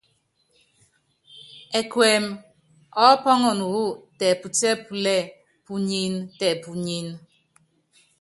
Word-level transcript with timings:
Ɛkuɛmɛ 1.79 2.29
ɔɔ́pɔ́nɔnɔ 3.03 3.65
wú 3.73 3.83
tɛɛ́putíɛ́púlɛ́ 4.17 5.19
púnyíní, 5.65 6.19
tɛpúnyíní. 6.37 7.13